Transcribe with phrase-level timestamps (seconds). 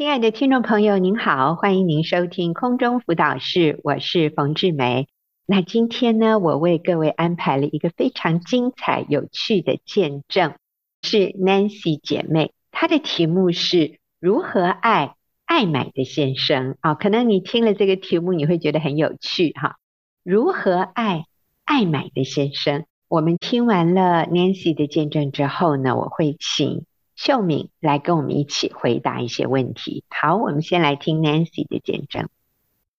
[0.00, 5.08] 亲爱的听众朋友，您好，欢迎您收听空中辅导室，我是冯志梅。
[5.44, 10.54] 那今天呢，我为各位安排了一个非常精彩、有趣的见证，
[11.02, 16.96] 是 Nancy 姐妹，她的题目是如何爱爱买的先生啊、哦。
[16.98, 19.76] 可能你听了这个题目，你会觉得很有趣哈。
[20.24, 21.26] 如何爱
[21.66, 22.86] 爱买的先生？
[23.06, 26.86] 我们听完了 Nancy 的见证之后呢，我会请。
[27.22, 30.04] 秀敏来跟我们一起回答一些问题。
[30.08, 32.26] 好，我们先来听 Nancy 的见证。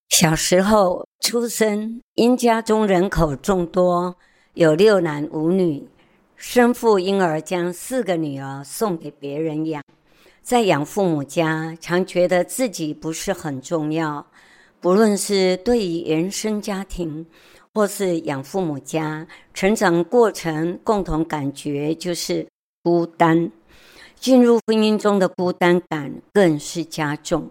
[0.09, 4.15] 小时候出生，因家中人口众多，
[4.53, 5.89] 有六男五女，
[6.35, 9.81] 生父因而将四个女儿送给别人养。
[10.43, 14.27] 在养父母家，常觉得自己不是很重要，
[14.79, 17.25] 不论是对于原生家庭，
[17.73, 19.25] 或是养父母家，
[19.55, 22.45] 成长过程共同感觉就是
[22.83, 23.51] 孤单。
[24.21, 27.49] 进入婚姻中的孤单感更是加重，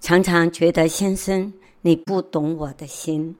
[0.00, 1.52] 常常觉得先生
[1.82, 3.36] 你不懂我的心。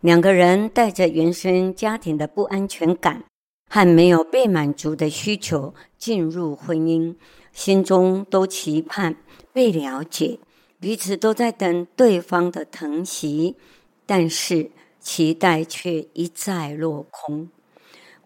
[0.00, 3.22] 两个人带着原生家庭的不安全感
[3.70, 7.14] 和没有被满足的需求进入婚姻，
[7.52, 9.14] 心中都期盼
[9.52, 10.40] 被了解，
[10.80, 13.54] 彼此都在等对方的疼惜，
[14.06, 17.48] 但是期待却一再落空。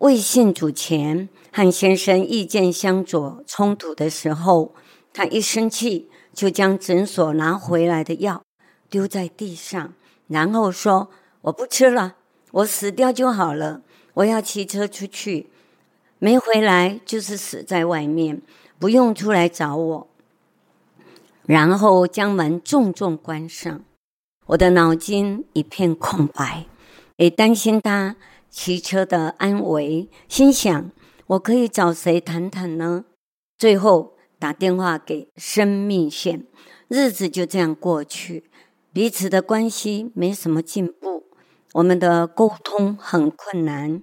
[0.02, 4.74] 未信主前，和先生意见相左、冲突的时候，
[5.12, 8.42] 他一生气就将诊所拿回来的药
[8.90, 9.94] 丢在地上，
[10.26, 11.08] 然后说
[11.42, 12.16] ：“我不吃了，
[12.50, 13.82] 我死掉就好了。
[14.14, 15.50] 我要骑车出去，
[16.18, 18.42] 没回来就是死在外面，
[18.80, 20.08] 不用出来找我。”
[21.46, 23.84] 然后将门重重关上。
[24.46, 26.66] 我的脑筋一片空白，
[27.18, 28.16] 也担心他。
[28.52, 30.90] 骑车的安危，心想
[31.26, 33.06] 我可以找谁谈谈呢？
[33.56, 36.46] 最后打电话给生命线，
[36.86, 38.50] 日子就这样过去，
[38.92, 41.24] 彼此的关系没什么进步，
[41.72, 44.02] 我们的沟通很困难。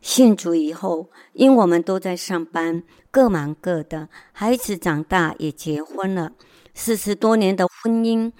[0.00, 6.32] 信主以后，因我们都在上班，各忙各的，孩子长大也结婚了，
[6.74, 8.32] 四十多年的婚姻，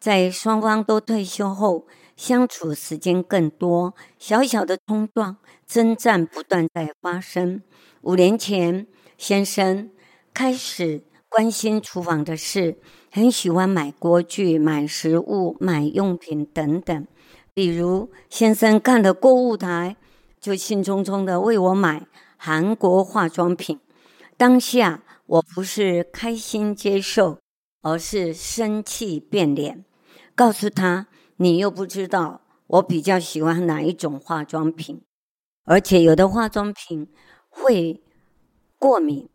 [0.00, 1.86] 在双方都退休后。
[2.16, 7.62] 相处时间更多，小小的冲撞、征战不断在发生。
[8.00, 8.86] 五年前，
[9.18, 9.90] 先生
[10.32, 12.78] 开始关心厨房的事，
[13.10, 17.06] 很喜欢买锅具、买食物、买用品等等。
[17.52, 19.96] 比如，先生看了购物台，
[20.40, 22.06] 就兴冲冲的为我买
[22.38, 23.78] 韩国化妆品。
[24.38, 27.38] 当下，我不是开心接受，
[27.82, 29.84] 而是生气变脸，
[30.34, 31.08] 告诉他。
[31.38, 35.02] 你又不知道我比较喜欢哪一种化妆品，
[35.64, 37.08] 而且有的化妆品
[37.48, 38.02] 会
[38.78, 39.28] 过敏。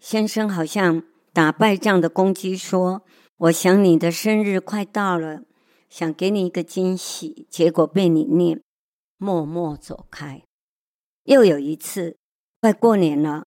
[0.00, 3.02] 先生好像打败仗的公鸡说
[3.38, 5.42] ：“我想你的生日快到了，
[5.88, 8.62] 想给你一个惊喜，结果被你念，
[9.16, 10.42] 默默走开。”
[11.24, 12.16] 又有一次，
[12.60, 13.46] 快过年了，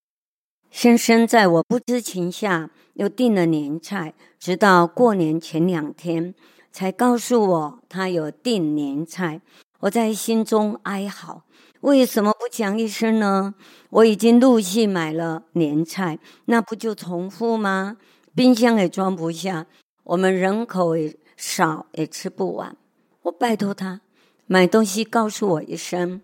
[0.69, 6.33] 先生在我不知情下又订了年菜，直到过年前两天。
[6.79, 9.41] 才告诉我他有订年菜，
[9.81, 11.43] 我在心中哀嚎：
[11.81, 13.53] 为什么不讲一声呢？
[13.89, 17.97] 我已经陆续买了年菜，那不就重复吗？
[18.33, 19.67] 冰箱也装不下，
[20.05, 22.77] 我们人口也少，也吃不完。
[23.23, 23.99] 我拜托他
[24.47, 26.21] 买东西，告诉我一声。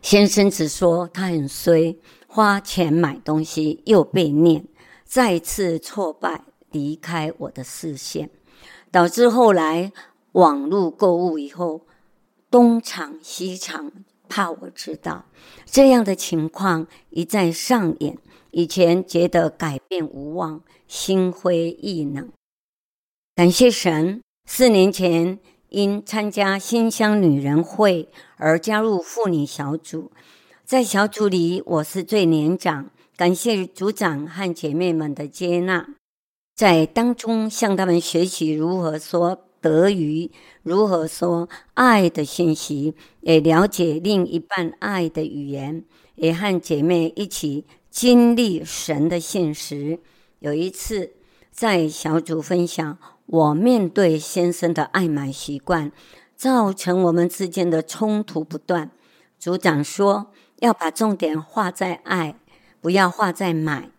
[0.00, 1.94] 先生只说他很衰，
[2.26, 4.64] 花钱买东西又被念，
[5.04, 8.30] 再次挫败，离开我的视线。
[8.90, 9.92] 导致后来
[10.32, 11.82] 网络购物以后，
[12.50, 13.92] 东藏西藏，
[14.28, 15.26] 怕我知道
[15.64, 18.18] 这样的情况一再上演。
[18.50, 22.30] 以前觉得改变无望，心灰意冷。
[23.34, 25.38] 感谢神，四年前
[25.68, 30.10] 因参加新乡女人会而加入妇女小组，
[30.64, 32.90] 在小组里我是最年长。
[33.16, 35.88] 感谢组长和姐妹们的接纳。
[36.58, 40.32] 在当中向他们学习如何说德语，
[40.64, 45.84] 如何说爱的信息，也了解另一半爱的语言，
[46.16, 50.00] 也和姐妹一起经历神的现实。
[50.40, 51.12] 有一次
[51.52, 55.92] 在小组分享，我面对先生的爱买习惯，
[56.34, 58.90] 造成我们之间的冲突不断。
[59.38, 62.34] 组长说要把重点画在爱，
[62.80, 63.90] 不要画在买。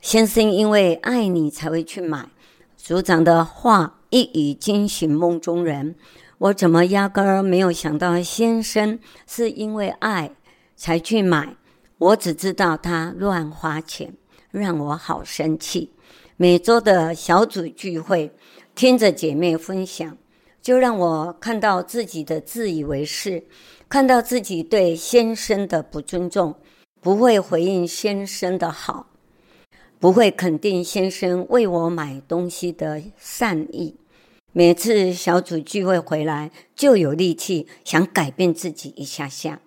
[0.00, 2.26] 先生因为爱你才会去买，
[2.74, 5.94] 组长的话一语惊醒梦中人。
[6.38, 10.30] 我怎么压根儿没有想到先生是因为爱
[10.74, 11.54] 才去买？
[11.98, 14.14] 我只知道他乱花钱，
[14.50, 15.92] 让我好生气。
[16.38, 18.32] 每周的小组聚会，
[18.74, 20.16] 听着姐妹分享，
[20.62, 23.44] 就让我看到自己的自以为是，
[23.86, 26.56] 看到自己对先生的不尊重，
[27.02, 29.09] 不会回应先生的好，
[30.00, 33.96] 不会肯定先生为我买东西的善意。
[34.50, 39.60] 每次小组聚会回来，就有力气想改变自己一下下，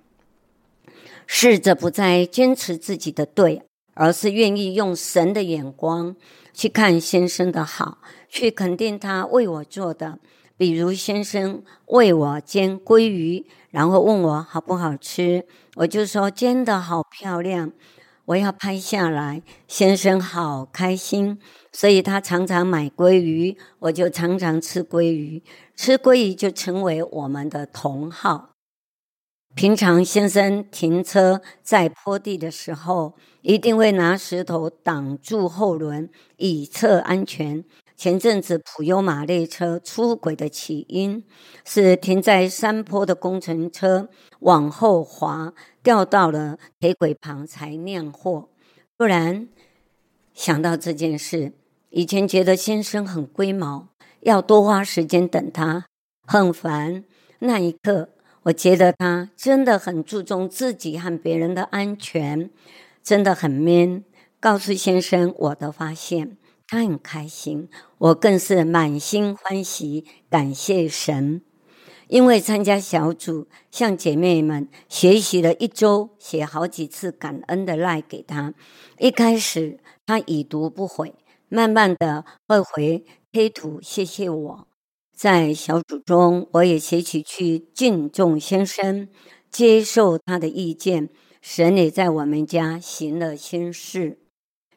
[1.28, 3.62] 试着不再坚持自己的对，
[3.94, 6.16] 而是愿意用神的眼光。
[6.52, 10.20] 去看先生的好，去肯定他为我做的。
[10.58, 15.46] 比如先生为我煎鲑鱼，然后问我好不好吃，
[15.76, 17.72] 我就说煎得好漂亮，
[18.26, 19.42] 我要拍下来。
[19.68, 21.40] 先生好开心，
[21.72, 25.44] 所以他常常买鲑鱼，我就常常吃鲑鱼，
[25.76, 28.52] 吃鲑鱼就成为我们的同好。
[29.56, 37.64] 平常先生停车在坡地的时候，一定会拿石头挡住后轮，以测安全。
[38.04, 41.24] 前阵子普悠玛列车出轨的起因
[41.64, 44.10] 是停在山坡的工程车
[44.40, 48.50] 往后滑，掉到了铁轨旁才酿祸。
[48.98, 49.48] 突然
[50.34, 51.54] 想到这件事，
[51.92, 53.88] 以前觉得先生很龟毛，
[54.20, 55.86] 要多花时间等他，
[56.28, 57.06] 很烦。
[57.40, 58.10] 那一刻。
[58.42, 62.50] 我觉得他真的很注重自己和别人的安全，
[63.02, 64.04] 真的很 man。
[64.42, 66.36] 告诉先生我的发现，
[66.74, 71.44] 他很开心，我更是满心欢喜，感谢神。
[72.08, 78.56] 因为参加小组，向姐妹们学习了一周，写好几次感恩的赖给他。
[78.98, 79.78] 一开始
[80.08, 81.14] 他已读不回，
[81.48, 84.68] 慢慢的会回贴图谢谢我。
[85.16, 89.08] 在小组中，我也学习去敬重先生，
[89.52, 91.10] 接受他的意见。
[91.40, 94.23] 神也在我们家行了新事。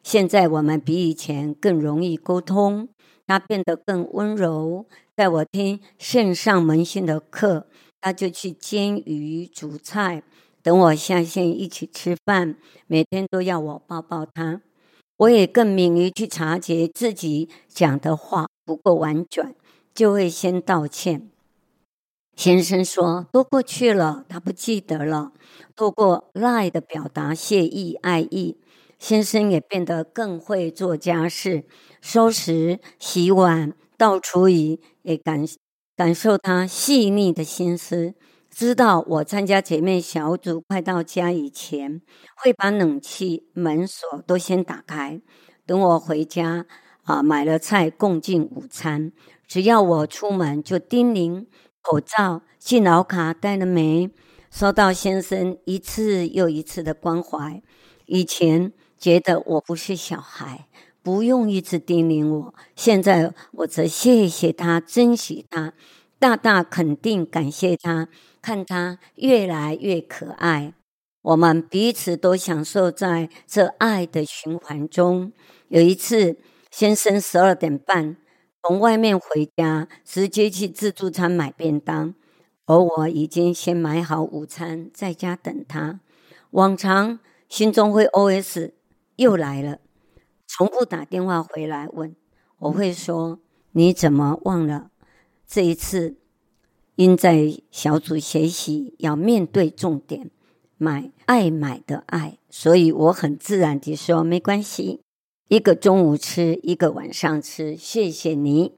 [0.07, 2.87] 现在我们比以前更容易沟通，
[3.25, 4.85] 他变得更温柔。
[5.17, 7.67] 在我听线上门训的课，
[7.99, 10.23] 他就去煎鱼、煮菜，
[10.63, 12.55] 等我下线一起吃饭。
[12.87, 14.61] 每天都要我抱抱他。
[15.17, 19.53] 我也更敏于去察觉自己讲的话不够婉转。
[19.93, 21.29] 就会先道歉。
[22.37, 25.33] 先生说都过去了，他不记得了。
[25.75, 28.55] 透过 lie 的表达谢意爱意，
[28.99, 31.65] 先生也变得更会做家事，
[32.01, 35.45] 收拾、洗碗、倒厨余，也感
[35.95, 38.15] 感受他细腻的心思。
[38.49, 42.01] 知道我参加姐妹小组快到家以前，
[42.37, 45.21] 会把冷气、门锁都先打开，
[45.65, 46.65] 等我回家
[47.03, 49.11] 啊，买了菜共进午餐。
[49.47, 51.45] 只要我出门，就叮咛
[51.81, 54.09] 口罩、敬老卡带了没？
[54.49, 57.61] 收到先生一次又一次的关怀。
[58.07, 60.67] 以前觉得我不是小孩，
[61.01, 62.53] 不用一直叮咛我。
[62.75, 65.73] 现在我则谢谢他，珍惜他，
[66.19, 68.09] 大大肯定感谢他，
[68.41, 70.73] 看他越来越可爱。
[71.21, 75.33] 我们彼此都享受在这爱的循环中。
[75.67, 76.37] 有一次，
[76.71, 78.17] 先生十二点半。
[78.63, 82.13] 从外面回家，直接去自助餐买便当，
[82.65, 86.01] 而我已经先买好午餐，在家等他。
[86.51, 88.71] 往常心中会 OS
[89.17, 89.79] 又来了，
[90.47, 92.15] 从不打电话回来问，
[92.59, 93.39] 我会说
[93.71, 94.91] 你怎么忘了？
[95.47, 96.17] 这一次
[96.95, 100.29] 因在小组学习要面对重点，
[100.77, 105.01] 买爱买的爱，所以我很自然地说没关系。
[105.47, 107.75] 一个中午吃，一个晚上吃。
[107.75, 108.73] 谢谢你。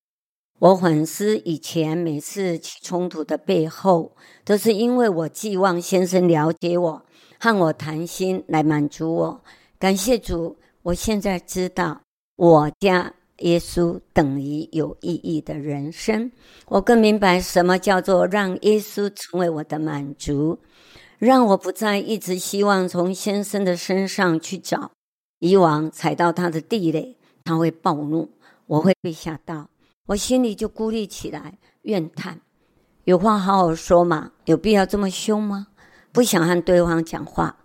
[0.59, 4.15] 我反思以前每次起冲突的背后，
[4.45, 7.05] 都是因为我寄望先生了解我，
[7.39, 9.41] 和我谈心来满足我。
[9.79, 12.01] 感谢主，我现在知道
[12.35, 16.29] 我家耶稣等于有意义的人生。
[16.67, 20.59] 我更明白什么叫做让耶稣成为我的满足，
[21.17, 24.91] 让我不再一直希望从先生的身上去找。
[25.39, 28.29] 以往踩到他的地雷，他会暴怒，
[28.67, 29.69] 我会被吓到，
[30.07, 32.41] 我心里就孤立起来，怨叹。
[33.05, 35.67] 有话好好说嘛，有必要这么凶吗？
[36.11, 37.55] 不想和对方讲话。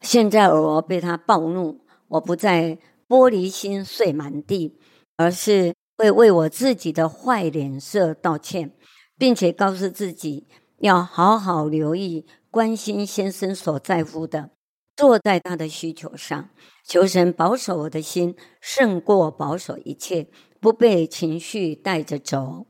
[0.00, 2.78] 现在我被他暴怒，我不再
[3.08, 4.78] 玻璃心碎满地，
[5.16, 8.72] 而是会为我自己的坏脸色道歉，
[9.18, 10.46] 并且告诉自己
[10.78, 14.50] 要好好留意、关心先生所在乎的。
[14.96, 16.50] 坐在他的需求上，
[16.84, 20.26] 求神保守我的心，胜过保守一切，
[20.60, 22.66] 不被情绪带着走。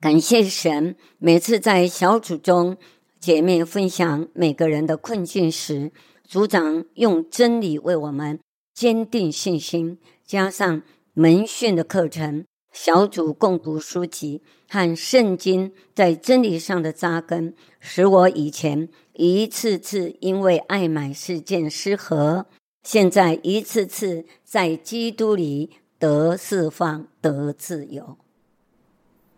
[0.00, 2.76] 感谢神，每次在小组中，
[3.20, 5.92] 姐妹分享每个人的困境时，
[6.24, 8.40] 组长用真理为我们
[8.72, 10.80] 坚定信心，加上
[11.12, 22.46] 门训的课程、小组共读书籍和圣经在真理上的扎根，使我以前一次次因为爱买事件失和，
[22.82, 28.16] 现在一次次在基督里得释放、得自由。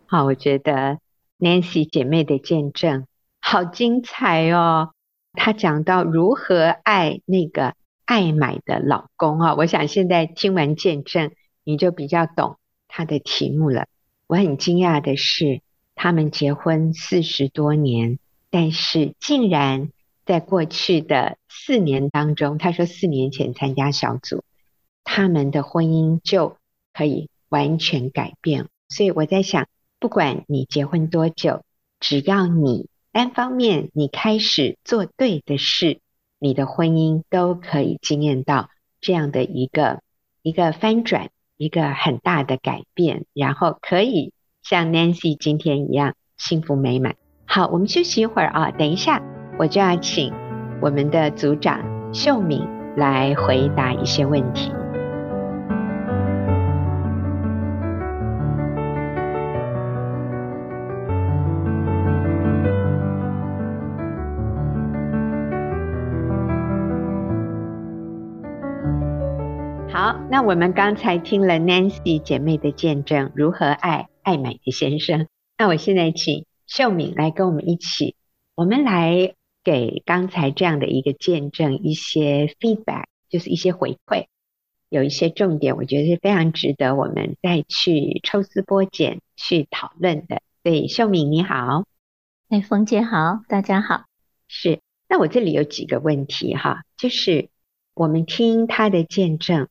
[0.07, 0.99] 好，我觉得
[1.41, 3.07] Nancy 姐妹的见证
[3.43, 4.95] 好精彩哦。
[5.35, 7.75] 他讲到如何爱那个
[8.07, 11.33] 爱买的老公啊，我想现在听完见证，
[11.63, 12.57] 你就比较懂
[12.89, 13.87] 他的题目了。
[14.27, 15.61] 我很惊讶的是，
[15.95, 18.19] 他们结婚四十多年，
[18.49, 19.91] 但是竟然。
[20.25, 24.45] 在过去的四年当中，他说四年前参加小组，
[25.03, 26.57] 他们的婚姻就
[26.93, 28.69] 可以完全改变。
[28.89, 29.67] 所以我在想，
[29.99, 31.65] 不管你结婚多久，
[31.99, 36.01] 只要你单方面你开始做对的事，
[36.39, 40.01] 你的婚姻都可以经验到这样的一个
[40.43, 47.17] 一个翻转，一个很大的改变，然后可以像 Nancy 今天一样幸福美满。
[47.45, 49.23] 好，我们休息一会儿啊，等一下。
[49.59, 50.33] 我就要请
[50.81, 52.67] 我们的组长秀敏
[52.97, 54.73] 来回答一些问题。
[70.13, 75.27] 好，那我们刚才听了 Nancy 姐妹的见证，如何爱爱美的先生。
[75.57, 78.15] 那我现在请秀敏来跟我们一起，
[78.55, 79.35] 我们来。
[79.65, 84.27] 给刚才这样的一个见证一些 feedback，就是一些回馈，
[84.89, 90.43] 有一些重点，我觉得是非常值得我们再去抽丝剥茧去讨论的。
[90.65, 91.85] 对，秀敏你好，
[92.49, 94.03] 哎，冯姐好，大家好。
[94.49, 97.49] 是，那我这里有几个问题哈，就是
[97.95, 99.69] 我们听他的见证，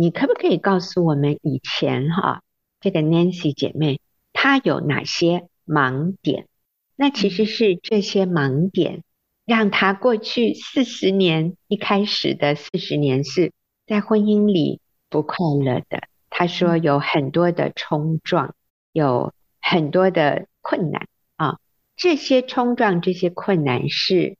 [0.00, 2.42] 你可不可以告诉我们以前哈
[2.78, 4.00] 这个 Nancy 姐妹
[4.32, 6.46] 她有哪些盲点？
[6.94, 9.02] 那其实是这些盲点。
[9.44, 13.52] 让她过去四十年一开始的四十年是
[13.86, 16.02] 在婚姻里不快乐的。
[16.30, 18.54] 她说有很多的冲撞，
[18.92, 21.58] 有很多的困难啊。
[21.96, 24.36] 这些冲撞、这些困难是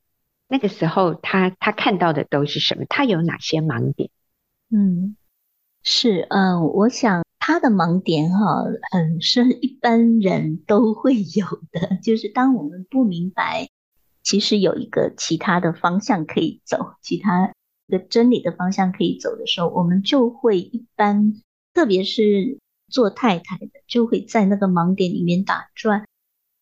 [0.46, 2.84] 那个时候她她看到的都是什么？
[2.88, 4.10] 她有哪些盲点？
[4.70, 5.16] 嗯，
[5.82, 13.68] 是嗯，我想他的盲点哈，很，是一般人都会有的，就是当我们不明白。
[14.22, 17.54] 其实有一个其他的方向可以走，其他
[17.86, 21.40] 的真理的方向可以走的时候，我们就会一般，
[21.72, 22.58] 特别是
[22.88, 26.04] 做太太的，就会在那个盲点里面打转。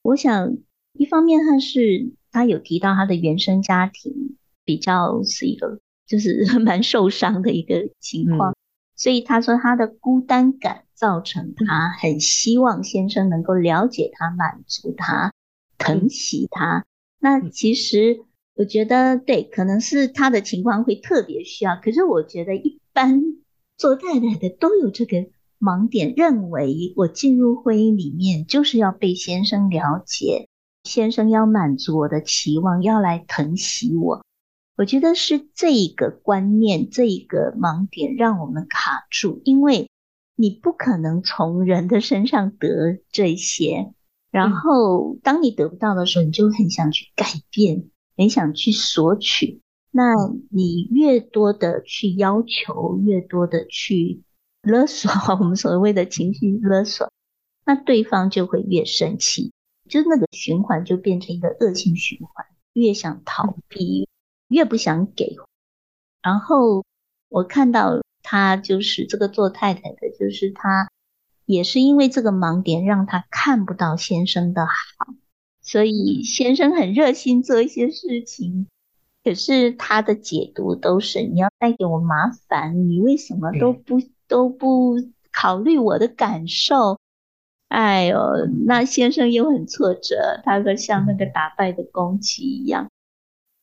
[0.02, 0.58] 我想，
[0.92, 8.54] 一方面他是他有提到他的原生家庭比较是一个就是 蛮受伤的一个情况，
[8.96, 15.32] 所以他说他的孤单感造成他很希望先生能够了解他、满足他、
[15.78, 16.84] 疼惜他。
[17.20, 18.20] 那其实
[18.54, 21.76] 我觉得对，可能是他的情况会特别需要。
[21.76, 23.22] 可是我觉得一般
[23.76, 25.26] 做太太的都有这个
[25.60, 30.48] 盲点，认为我进入婚姻里面就是要被先生了解，
[30.84, 34.24] 先生要满足我的期望，要来疼惜我。
[34.76, 39.88] 我觉得是这一个观念，这一个盲点让我们卡住，因为
[40.36, 43.92] 你不可能从人的身上得这些。
[44.30, 49.62] 然后，当你得不到的时候，你就很想去改变，很想去索取。
[49.90, 50.12] 那
[50.50, 54.24] 你越多的去要求，越多的去
[54.60, 57.10] 勒索， 我们所谓的情绪勒索，
[57.64, 59.52] 那对方就会越生气，
[59.88, 64.06] 就那个循环就变成一个恶性循环，越想逃避，
[64.48, 65.36] 越不想给。
[66.22, 66.84] 然后
[67.28, 70.88] 我看到他就是这个做太太的，就是他。
[71.44, 74.72] 也是因为这个盲点，让他看不到先生的好，
[75.62, 78.66] 所以先生很热心做一些事情，
[79.22, 84.96] 可是他的解读都是你要带给我麻烦，你为什么都不都不
[85.30, 86.98] 考虑我的感受？
[87.68, 88.18] 哎呦，
[88.66, 92.90] 那先生又很挫折，他说像那个打败的公鸡一样。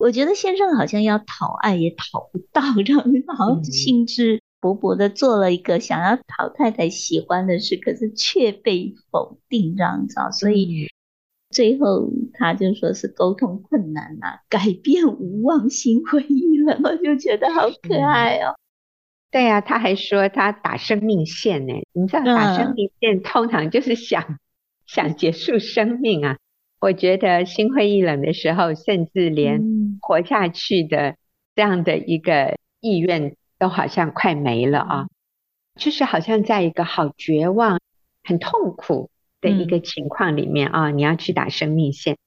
[0.04, 3.02] 我觉得先生好像要讨爱也讨不到， 这样
[3.38, 4.42] 好像兴致。
[4.60, 10.90] 勃勃的做了一个想要讨太太喜欢的事，可是却被否定，这样子，所以
[11.50, 18.56] 最后他就说是沟通困难呐、啊，改变无望，心灰意冷，我就觉得好可爱哦。
[19.32, 24.40] 对呀、啊，他还说他打生命线呢，你知道打生命线通常就是想、嗯、
[24.86, 26.38] 想结束生命啊。
[26.84, 29.62] 我觉得心灰意冷的时候，甚至连
[30.02, 31.16] 活下去的
[31.56, 33.36] 这样的一个意愿。
[33.60, 35.08] 都好像快没了啊！
[35.80, 37.80] 就是好像在一个好绝望、
[38.22, 39.10] 很痛苦
[39.40, 42.18] 的一个情况里面啊、你要去打生命线，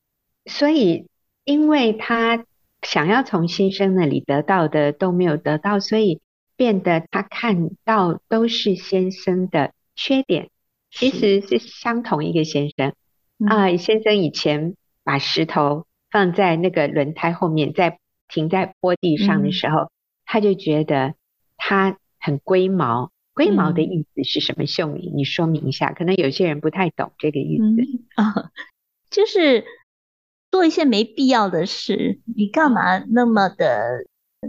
[0.47, 1.09] 所以
[1.45, 2.47] 因为他
[2.81, 6.23] 想要从先生那里得到的都没有得到，所以
[6.57, 10.49] 变得他看到都是先生的缺点，
[10.91, 12.95] 其实是相同一个先生
[13.49, 13.77] 啊、呃。
[13.77, 14.75] 先生以前
[15.05, 19.91] 把石头放在那个轮胎后面，在停在坡地上的时候，嗯、
[20.25, 21.15] 他就觉得
[21.57, 23.11] 他很龟毛。
[23.35, 24.65] 龟毛的意思是什么？
[24.65, 25.93] 秀敏，你说明一下。
[25.93, 27.65] 可能有些人不太懂这个意思
[28.15, 28.51] 啊、嗯哦，
[29.11, 29.63] 就是
[30.51, 32.21] 做一些没必要的事。
[32.35, 34.07] 你干嘛那么的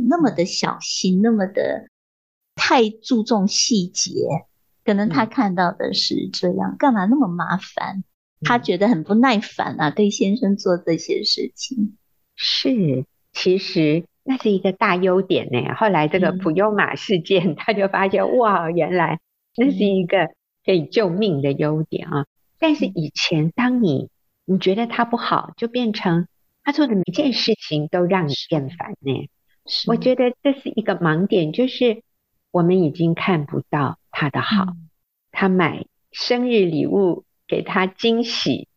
[0.07, 1.89] 那么的小心，那么的
[2.55, 4.13] 太注重细节？
[4.85, 8.05] 可能他看到的是这样，嗯、干嘛那么麻烦？
[8.41, 11.97] 他觉得很不耐烦啊，对先生做这些事情。
[12.35, 14.05] 是，其实。
[14.29, 15.73] 那是一个大优点呢。
[15.75, 19.21] 后来这个普悠玛事件， 他就发现哇，原来
[19.55, 20.31] 那是一个
[20.65, 22.25] 可以救命的优点啊。
[22.59, 24.09] 但是以前，当你
[24.43, 26.27] 你觉得他不好，就变成
[26.61, 29.29] 他做的每件事情都让你厌烦呢。
[29.87, 32.03] 我觉得这是一个盲点，就是
[32.51, 34.65] 我们已经看不到他的好。
[35.31, 38.67] 他买生日礼物给他惊喜，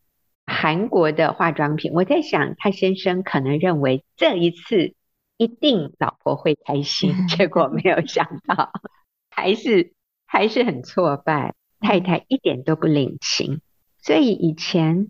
[0.45, 1.91] 韩国的化妆品。
[1.93, 4.93] 我在想，他先生可能认为这一次。
[5.37, 8.71] 一定老婆会开心， 结果没有想到，
[9.31, 9.93] 还是
[10.27, 11.55] 还是很挫败。
[11.79, 13.59] 太太一点都不领情，
[13.97, 15.07] 所以以前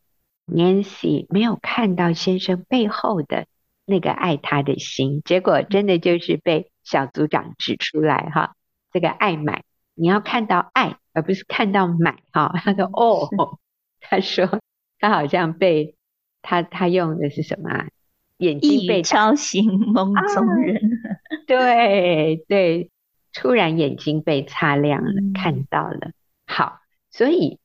[0.47, 3.45] Nancy 没有看到先生背后的
[3.85, 8.55] 那个爱他的心，结果真的就是被小组长指出来哈。
[8.93, 9.65] 这个爱买，
[9.95, 12.53] 你要看到爱，而不是看到买哈。
[12.63, 13.59] 他说哦，
[13.99, 14.59] 他说
[14.99, 15.95] 他好像被
[16.41, 17.87] 他他用的是什么啊？
[18.37, 20.77] 眼睛被敲醒，梦中人。
[20.77, 22.89] 啊、对对，
[23.33, 26.11] 突然眼睛被擦亮了，嗯、看到了。
[26.47, 26.79] 好，
[27.11, 27.59] 所以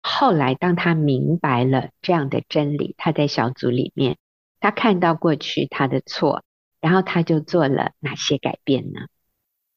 [0.00, 4.16] 后来当他明白了这样的真理，他在小组里面，
[4.58, 6.42] 他看到过去他的错，
[6.80, 9.00] 然后他就做了哪些改变呢？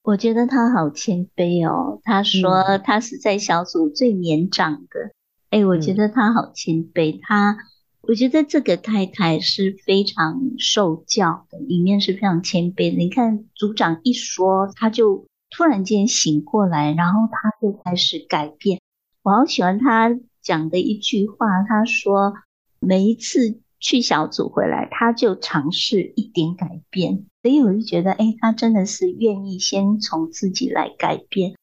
[0.09, 1.99] 我觉得他好谦卑哦。
[2.01, 5.11] 他说他是在小组最年长的。
[5.51, 7.57] 哎、嗯，我觉得他好谦卑，他。
[8.01, 12.97] 我觉得这个太太是非常受教的，里面是非常谦卑的。
[12.97, 18.79] 你看组长一说，他就突然间醒过来，然后他就开始改变。
[19.21, 20.09] 我好喜欢他
[20.41, 22.33] 讲的一句话，他说
[22.79, 27.27] 每一次去小组回来，他就尝试一点改变。
[27.41, 31.55] 所以我就觉得，哎，他真的是愿意先从自己来改变。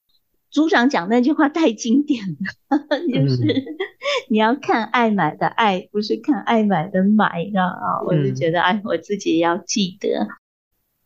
[0.50, 2.24] 组长讲那句话太经典
[2.70, 2.78] 了，
[3.12, 3.64] 就是
[4.30, 8.02] 你要看爱买的爱，不是看爱买的买，知道吗？
[8.06, 10.26] 我就觉得，哎，我自己也要记得。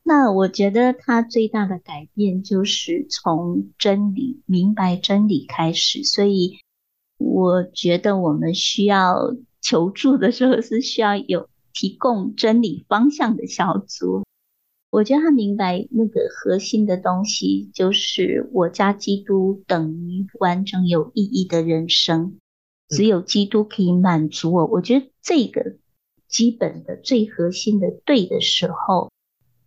[0.04, 6.04] 那我觉得他最大的改变就是从真理、明白真理开始。
[6.04, 6.58] 所以
[7.18, 14.22] 我觉得我们需要求助的时候，是需要有提供真理方向的小组。
[14.90, 22.38] 我觉得他明白那个核心的东西，就是我加基督等于完整有意义的人生，
[22.88, 24.66] 只有基督可以满足我。
[24.66, 25.76] 我觉得这个
[26.26, 29.12] 基本的最核心的对的时候，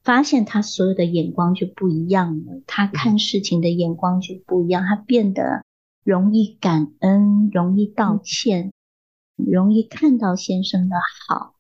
[0.04, 5.64] 发现他所有的眼光就不一样了，他看事情的眼光就不一样，他变得
[6.04, 8.74] 容易感恩，容易道歉，
[9.38, 11.53] 容易看到先生的好。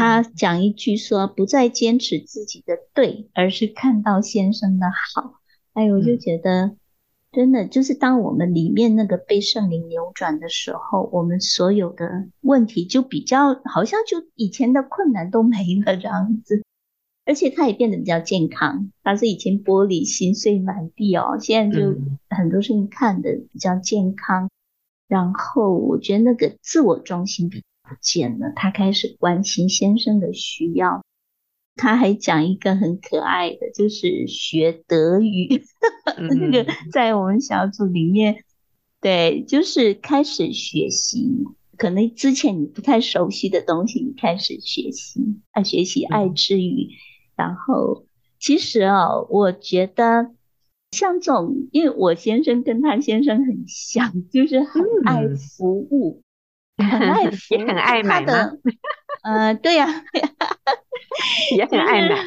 [0.00, 5.34] 他讲一句说：“不再坚持自己的对，而是看到先生的好。”
[5.74, 6.74] 哎，我就觉得，
[7.30, 16.64] 真的就是当我们里面那个被圣灵扭转的时候，我们所有的问题就比较好像就以前的困难都没了这样子，
[17.26, 18.90] 而且他也变得比较健康。
[19.02, 21.94] 他是以前玻璃心碎满地哦，现在就
[22.30, 24.48] 很多事情看的比较健康。
[25.08, 27.62] 然后我觉得那个自我中心比。
[27.90, 31.04] 不见了，他开始关心先生的需要。
[31.74, 35.64] 他还讲一个很可爱的，就是学德语。
[36.38, 38.44] 那个在我们小组里面，
[39.00, 41.44] 对，就是开始学习。
[41.76, 46.90] 可能之前你不太熟悉的东西，你开始学习，爱学习爱之语。
[47.34, 48.04] 然后，
[48.38, 50.34] 其实哦，我觉得
[50.92, 56.22] 像这种，因为我先生跟他先生很像，就是很爱服务。
[56.80, 58.58] 很 爱服，也很爱买的。
[59.22, 60.04] 呃，对呀、啊，
[61.56, 62.24] 也很爱买。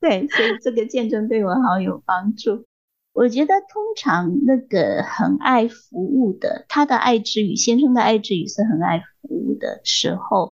[0.00, 2.64] 对，所以这个见证对我好有帮助。
[3.12, 10.52] 我觉得通常那个很爱服务的，他的爱之语，先生的爱之语是很爱服务的时候，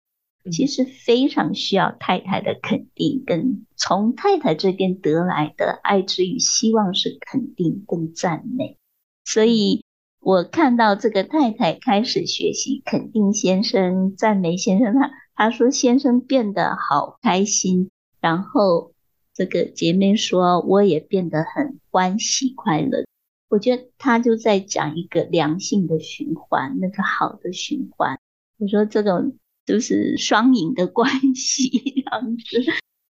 [0.50, 8.78] 其实非常需要太太的肯定，跟从太太这边得来的爱之语，希望是肯定跟赞美。
[9.26, 9.84] 所以
[10.24, 17.90] 我看到这个太太开始学习肯定先生、赞美先生，他他说先生变得好开心，
[18.22, 18.94] 然后
[19.34, 23.06] 这个姐妹说我也变得很欢喜快乐。
[23.50, 28.18] 我觉得他就在讲一个良性的循环，那个好的循环。
[28.60, 32.72] 我说这种就是双赢的关系，这样子。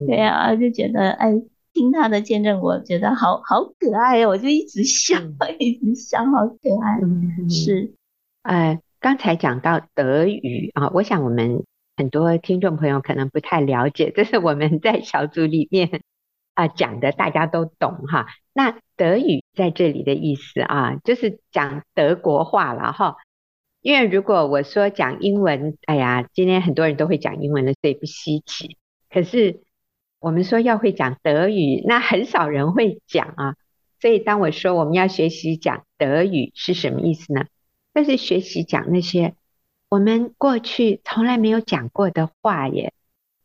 [0.06, 1.34] 对啊，就觉得哎，
[1.74, 5.16] 听他的见证，我觉得好好可爱哦，我就一直笑，
[5.58, 7.00] 一直笑，好可爱。
[7.02, 7.92] 嗯、是，
[8.42, 11.64] 呃，刚才讲到德语啊，我想我们
[11.96, 16.00] 很多听众朋友可能不太了解，这是我们在小组里面
[16.54, 18.26] 啊讲的，大家都懂哈。
[18.52, 23.16] 那德语在这里的意思啊，就是讲德国话了哈。
[23.82, 28.78] 因为如果我说讲英文，哎呀，今天很多人都会讲英文了，所以不稀奇。
[29.10, 29.60] 可是
[30.24, 33.56] 我们说要会讲德语，那很少人会讲啊。
[34.00, 37.44] 所以当我说我们要学习讲德语是什么意思呢？
[37.94, 39.34] 就是学习讲那些
[39.90, 42.94] 我们过去从来没有讲过的话耶。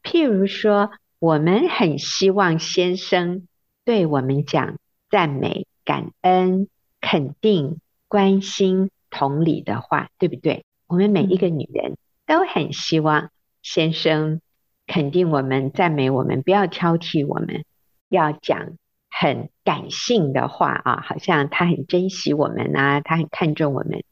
[0.03, 3.47] 譬如说，我们很希望先生
[3.83, 4.77] 对我们讲。
[5.11, 6.67] 赞美、感恩、
[7.01, 10.65] 肯定、关心、同理的话，对不对？
[10.85, 13.31] 我们每一个女人都很希望
[13.63, 14.39] 先生
[14.89, 17.63] 肯定我们、赞美我们，不要挑剔我们，
[18.09, 18.71] 要讲
[19.11, 24.03] 很感性的话啊，好像他很珍惜我们啊，他很看重我们。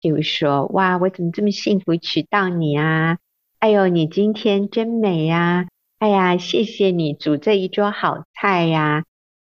[0.00, 3.18] 比如说，哇，我怎么这么幸福娶到你啊？
[3.60, 5.68] 哎呦，你今天真美呀！
[5.98, 9.04] 哎呀，谢谢你煮这一桌好菜呀！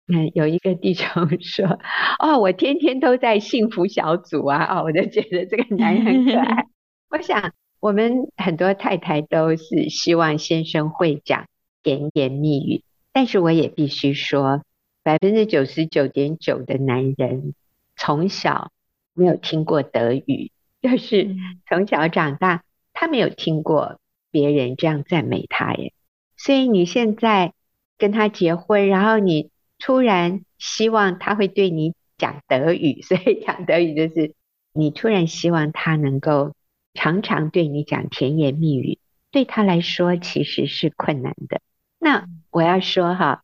[0.08, 1.80] 嗯，有一个弟兄说
[2.19, 6.67] ：“哦，我天天都在幸福小组啊！”哦，我就觉得这个男人很可爱。
[7.10, 7.52] 我想，
[7.86, 11.45] 我们很多太太都是希望先生会讲
[11.84, 14.63] 甜言蜜语，但是我也必须说，
[15.04, 17.54] 百分之九十九点九的男人
[17.95, 18.71] 从小
[19.13, 21.36] 没有听过德语，就是
[21.69, 24.00] 从小长大，他没有听过
[24.32, 25.93] 别人这样赞美他耶。
[26.36, 27.54] 所以你现在
[28.00, 29.52] 跟他结婚，然后你。
[29.78, 34.34] 突然希望他会对你讲德语，所以讲德语就是
[34.74, 36.56] 你突然希望他能够
[36.95, 38.97] 常常对你讲甜言蜜语，
[39.29, 41.62] 对他来说其实是困难的。
[41.99, 43.43] 那我要说哈，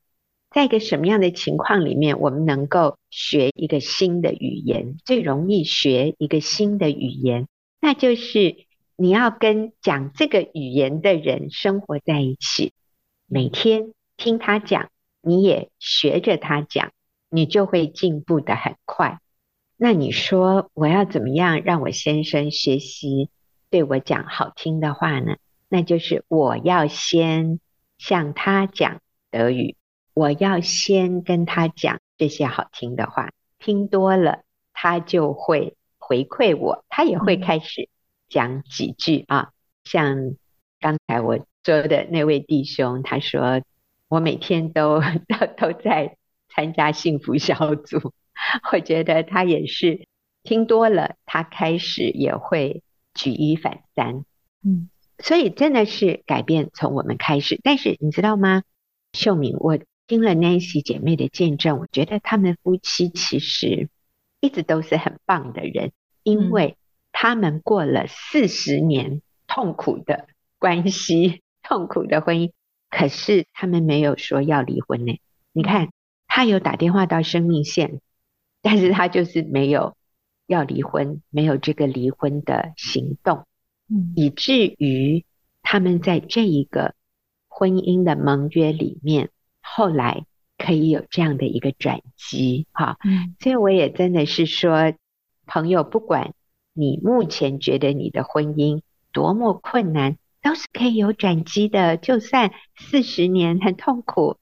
[0.49, 4.95] 在一个什么样的情况里面，我们能够学一个新的语言？
[5.05, 7.47] 最容易学一个新的语言，
[7.79, 12.73] 那就是你要跟讲这个语言的人生活在一起，
[13.27, 14.89] 每天听他讲。
[15.23, 16.93] 你也学着他讲，
[17.29, 19.19] 你就会进步得很快。
[19.77, 23.29] 那你说我要怎么样让我先生学习
[23.71, 25.37] 对我讲好听的话呢？
[25.67, 27.59] 那就是我要先
[27.97, 29.75] 向他讲德语，
[30.13, 37.89] 我要先跟他讲这些好听的话，听多了他就会回馈我，他也会开始
[38.29, 39.49] 讲几句啊。
[39.83, 40.35] 像
[40.79, 43.63] 刚才我说的那位弟兄，他说。
[44.11, 44.99] 我每天都
[45.55, 46.17] 都在
[46.49, 48.11] 参加幸福小组，
[48.73, 50.05] 我觉得他也是
[50.43, 54.25] 听多了，他开始也会举一反三，
[54.63, 57.59] 嗯，所以真的是改变从我们开始。
[57.63, 58.63] 但是你知道吗，
[59.13, 63.89] 秀敏，我听了 Nancy 姐妹的见证，我觉得他们夫妻其实
[64.39, 65.91] 一直都是很棒的人，
[66.23, 66.77] 因为
[67.11, 70.27] 他们过了四十年痛苦的
[70.59, 72.51] 关系， 痛苦的婚姻。
[72.89, 75.17] 可是他们没有说要离婚呢。
[75.53, 75.91] 你看，
[76.27, 78.01] 他有打电话到生命线，
[78.61, 79.95] 但是他就是没有
[80.53, 83.45] 要离婚，没有这个离婚的行动，
[83.89, 85.25] 嗯，以至于
[85.61, 86.95] 他们在这一个
[87.47, 89.29] 婚姻的盟约里面，
[89.61, 90.25] 后来
[90.57, 94.93] 可以有这样的一个转机，哈，嗯，所以我也真的是说，
[95.45, 96.33] 朋友，不管
[96.73, 100.17] 你目前觉得你的婚姻多么困难。
[100.43, 104.37] 都是可以有转机的，就算四十年很痛苦，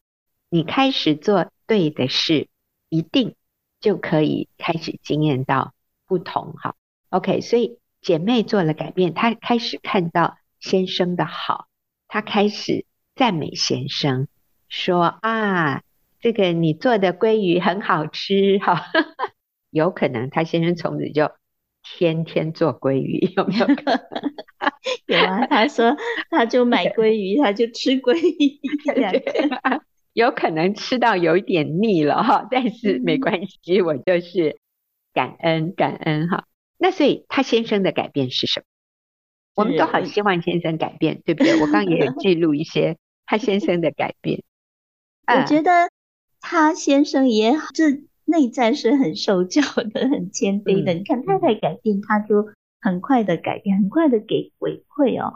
[0.50, 2.48] 你开始做对的事，
[2.88, 3.36] 一定
[3.82, 5.74] 就可以开始惊艳到
[6.10, 6.54] 不同。
[6.58, 6.76] 哈
[7.10, 11.68] ，OK，所以姐妹做了改变，她开始看到先生的好，
[12.10, 14.28] 她开始赞美先生，
[14.68, 15.84] 说啊，
[16.20, 18.88] 这个你做的鲑鱼很好吃，哈，
[19.72, 21.32] 有可能她先生从此就
[21.82, 24.34] 天天做鲑鱼， 有没有可能？
[25.06, 25.96] 有啊，他说
[26.30, 28.60] 他就买鲑鱼，他就吃鲑鱼，
[30.14, 34.60] 有可能吃到有一点腻了哈，但是没关系，我就是
[35.14, 36.46] 感恩感恩哈。
[36.78, 38.66] 那所以他先生的改变是什么？
[39.56, 41.56] 我们都好希望先生改变，对不对？
[41.60, 44.44] 我刚刚也有记录一些他先生的改变。
[45.28, 45.90] 我觉得
[46.40, 50.94] 他先生也这内在是很受教的、很谦卑的。
[50.94, 52.48] 嗯、你看太太改变，他就
[52.80, 55.34] 很快的改变，很快的给回馈哦。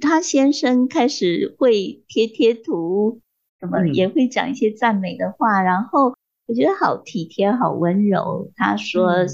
[0.00, 3.20] 他先生开始会贴贴图，
[3.60, 8.50] 什么也会讲一些赞美的话，嗯、然后我觉得好体贴、好温柔。
[8.56, 9.26] 他说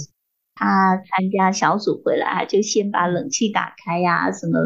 [0.54, 4.58] 他参加小组回来，就先把冷气打开呀、啊，什么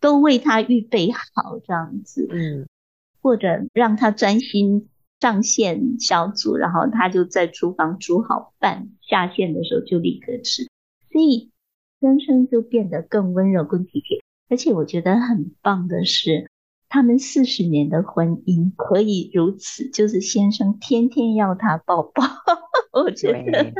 [0.00, 2.26] 都为他预备好这样子。
[2.30, 2.66] 嗯，
[3.20, 4.88] 或者让他专心
[5.20, 10.68] 上线小组，然后他就在厨房煮好饭，下线的时候就立刻吃，
[11.10, 11.50] 所以
[12.00, 14.22] 先生就变得更温柔、更体贴。
[14.48, 16.48] 而且我觉得很棒的是，
[16.88, 22.22] 他们四十年的婚姻可以如此，就是先生天天要他抱抱。
[22.92, 23.72] 我觉得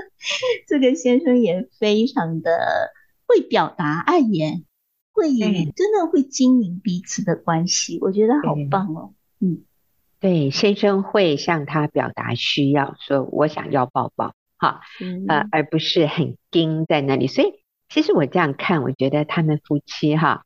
[0.66, 2.50] 这个先生也非常的
[3.26, 4.64] 会表达爱言，
[5.12, 7.98] 会真的会经营彼此的关系。
[8.02, 9.14] 我觉得好棒哦。
[9.40, 9.62] 嗯，
[10.20, 14.82] 对，先生会向他表达需要，说我想要抱抱，哈，
[15.28, 17.26] 呃，而不是很盯在那里。
[17.26, 17.54] 所以，
[17.88, 20.44] 其实我这样看，我觉得他们夫妻哈。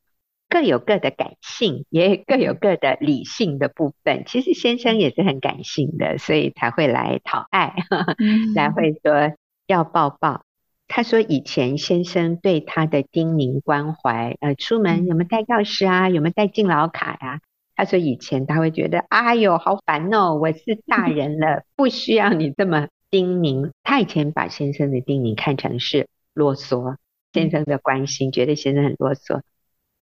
[0.53, 4.23] 各有各的感性， 也各有各的理性的部分。
[4.27, 7.73] 其实先生也是很感性的，所以才会来讨爱，
[8.53, 9.33] 来会说
[9.65, 10.43] 要抱抱。
[10.87, 16.07] 他说以前先生对他的叮咛关怀，呃，出门有没有带钥匙啊？
[16.09, 17.39] 有没有带敬老卡呀？
[17.75, 23.71] 他说以前他会觉得，哎呦，好烦哦，我是大人了， 不需要你这么叮咛。
[23.81, 26.97] 他以前把先生的叮咛看成是啰嗦，
[27.33, 29.41] 先生的关心，觉得先生很啰嗦。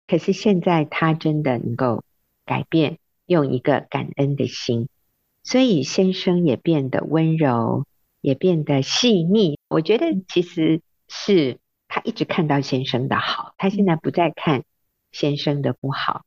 [0.08, 2.04] 可是现在他真的能够
[2.44, 4.88] 改变，用一个感恩的心，
[5.42, 7.86] 所以先生也变得温柔，
[8.20, 9.58] 也变得细腻。
[9.68, 14.62] 我觉得其实是他一直看到先生的好，他现在不再看
[15.10, 16.24] 先生的不好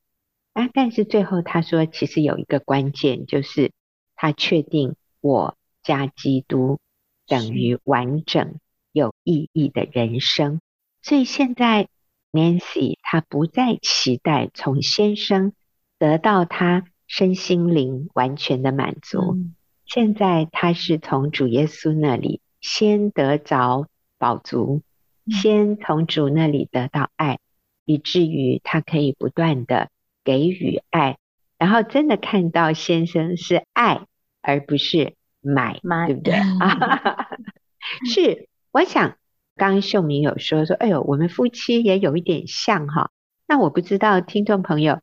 [0.52, 0.68] 啊。
[0.74, 3.72] 但是最后他说，其实有一个关键，就是
[4.14, 6.78] 他确定我加基督
[7.26, 8.58] 等于完整
[8.92, 10.60] 有意义的人生，
[11.00, 11.88] 所以现在。
[12.32, 15.52] Nancy，她不再期待从先生
[15.98, 19.34] 得到她身心灵完全的满足。
[19.34, 24.82] 嗯、现在她是从主耶稣那里先得着饱足，
[25.26, 27.38] 嗯、先从主那里得到爱，
[27.84, 29.90] 以至于她可以不断的
[30.22, 31.18] 给予爱，
[31.58, 34.06] 然后真的看到先生是爱
[34.40, 37.28] 而不是买，买对不对啊？
[38.06, 39.16] 是，我想。
[39.60, 43.10] 刚刚秀明有说说，哎呦，我们夫妻也有一点像哈。
[43.46, 45.00] 那我不知道听众朋友，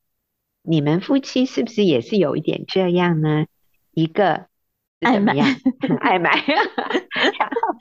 [0.63, 3.45] 你们夫妻是不是也是有一点这样呢？
[3.91, 4.47] 一个
[4.99, 5.47] 怎么样？
[5.79, 7.77] 很爱买， 然后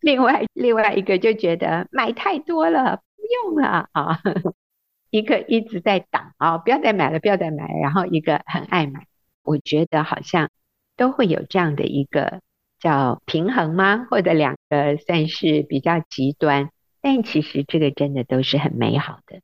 [0.00, 4.20] 另外另外一个就觉得买太多了，不用了啊。
[5.10, 7.78] 一个一直在挡啊，不要再买了，不要再买了。
[7.80, 9.06] 然后一个很爱买，
[9.44, 10.50] 我觉得好像
[10.96, 12.40] 都会有这样的一个。
[12.86, 14.06] 叫平衡吗？
[14.08, 16.70] 或者两个算是比较极端，
[17.00, 19.40] 但其实这个真的都是很美好的，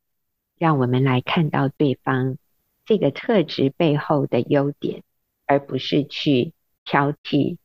[0.57, 2.37] 让我们来看到对方
[2.85, 5.03] 这个特质背后的优点，
[5.45, 6.53] 而不是去
[6.85, 7.57] 挑剔，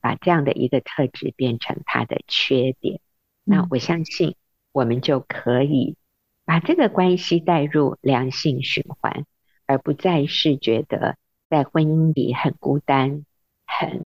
[0.00, 3.00] 把这样的一个特质变成他的缺点。
[3.44, 4.34] 那我相信
[4.72, 5.98] 我们就可以
[6.46, 9.26] 把这个关系带入良性循环，
[9.66, 11.18] 而不再是觉得
[11.50, 13.26] 在婚姻里很孤单，
[13.66, 14.07] 很。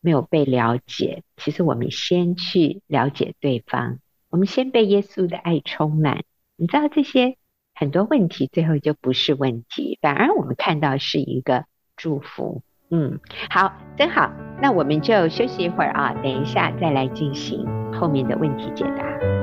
[0.00, 3.98] 没有被了解，其实我们先去了解对方，
[4.30, 6.24] 我们先被耶稣的爱充满，
[6.56, 7.36] 你知道这些
[7.74, 11.64] 很多问题最后就不是问题，反而我们看到是一个
[11.96, 12.62] 祝福。
[12.90, 19.39] 嗯，好，真好，那我们就休息一会儿啊，等一下再来进行后面的问题解答。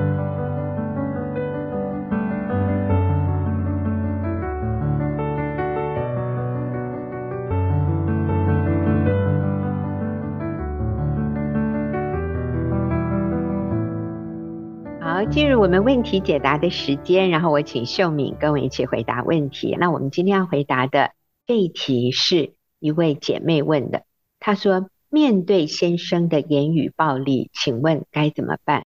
[15.18, 19.74] 好，进入我们问题解答的时间，然后我请秀敏跟我一起回答问题。
[19.76, 21.10] 那我们今天要回答的
[21.44, 24.04] 这一题是一位姐妹问的，
[24.38, 28.84] 她说：面对先生的言语暴力，请问该怎么办？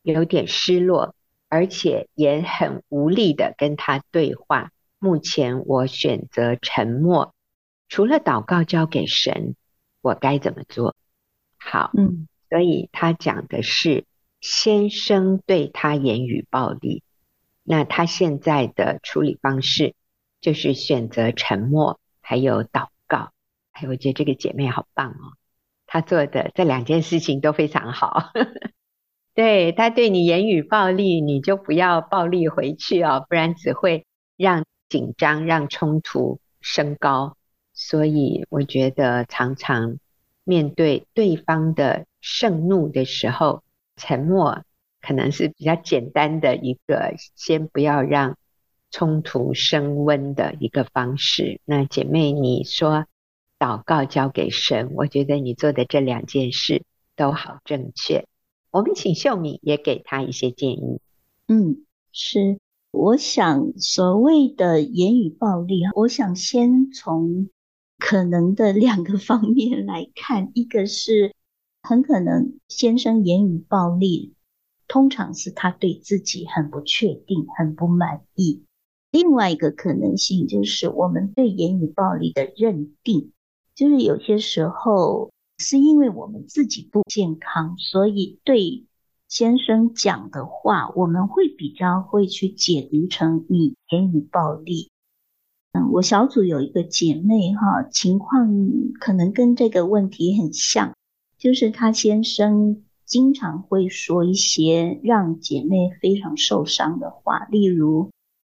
[0.00, 1.14] 有点失落，
[1.50, 4.70] 而且也很无力的跟他对话。
[4.98, 7.34] 目前我选择沉默，
[7.90, 9.54] 除了祷告交给神，
[10.00, 10.96] 我该怎么做？
[11.58, 14.06] 好，嗯，所以他讲的是。
[14.44, 17.02] 先生对他言语暴力，
[17.62, 19.94] 那他现在的处理方式
[20.42, 23.32] 就是选择沉默，还有祷告。
[23.72, 25.32] 哎，我觉得这个姐妹好棒哦，
[25.86, 28.32] 她做的这两件事情都非常好。
[29.32, 34.04] 对，他对你言语暴力，你就不要暴力回去哦，不然只会
[34.36, 37.38] 让紧张、让冲突升高。
[37.72, 39.96] 所以我觉得常常
[40.44, 42.04] 面对对方的。
[42.26, 43.62] 盛怒的时候，
[43.96, 44.62] 沉默
[45.00, 48.36] 可能是比较简单的一个，先不要让
[48.90, 51.60] 冲突升温的一个方式。
[51.64, 53.06] 那姐妹，你说
[53.58, 56.84] 祷告交给神，我觉得你做的这两件事
[57.16, 58.26] 都好正确。
[58.70, 61.00] 我们请秀敏也给他一些建议。
[61.46, 62.58] 嗯，是，
[62.90, 67.48] 我想所谓的言语暴力，我想先从
[67.98, 71.34] 可能的两个方面来看，一个是
[71.86, 74.34] 很可能先生言语暴力，
[74.88, 78.62] 通常是他对自己很不确定、很不满意；
[79.10, 83.32] 另外一个可能性就是我们对言语暴力的认定，
[83.74, 88.86] 就是有些时候是因为我们自己不健康，所以对。
[89.26, 94.90] 先生讲的话，我们会比较会去解读成你言语暴力。
[95.72, 98.48] 嗯，我小组有一个姐妹哈，情况
[99.00, 100.94] 可能跟这个问题很像，
[101.44, 108.10] 就是她先生经常会说一些让姐妹非常受伤的话，例如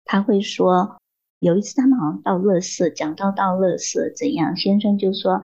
[0.05, 0.97] 他会说，
[1.39, 5.43] 有一次他们好像倒垃圾，讲到倒垃圾怎样，先生就说：“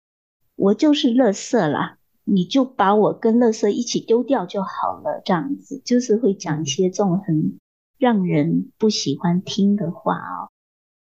[0.55, 7.57] 我就是垃圾啦。”你就把我跟垃圾一起丢掉就好了，这样子就是会讲一些这种很
[7.97, 10.49] 让人不喜欢听的话啊。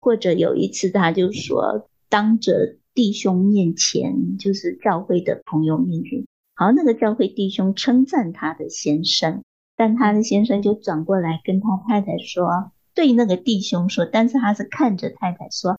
[0.02, 9.44] 或者有一次他就说，当着弟兄面前，就是教会的朋友面前，好，那个教会弟兄称赞他的先生，
[9.76, 15.78] 但他的先生就转过来跟他太太说，对那个弟兄说，但是他是看着太太说，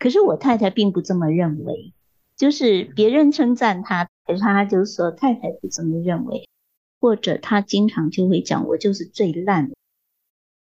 [0.00, 1.94] 可是我太太并不这么认为。
[2.36, 6.48] 就是别人称赞他，可是他就说太太不这么认为，
[7.00, 9.70] 或者他经常就会讲我就是最烂，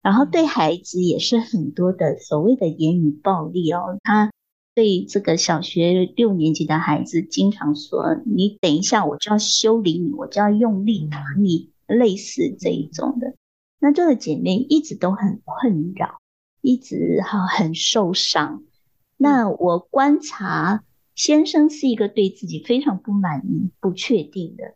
[0.01, 3.99] 然后对孩子也是很多的所谓的言语暴力哦。
[4.01, 4.31] 他
[4.75, 13.35] 对这个小学六年级的孩子经常说：“你等一下，我就要修理你，我就要用力打你。”类似这一种的。
[13.79, 16.19] 那这个姐妹一直都很困扰，
[16.61, 18.63] 一直哈很受伤。
[19.17, 20.83] 那我观察。
[21.15, 24.75] 先生是一个对自己非常不满意、不确定的，